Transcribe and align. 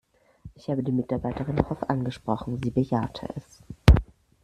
Ich 0.55 0.67
habe 0.67 0.81
die 0.81 0.91
Mitarbeiterin 0.91 1.57
darauf 1.57 1.87
angesprochen, 1.87 2.57
sie 2.57 2.71
bejahte 2.71 3.29
es. 3.35 3.61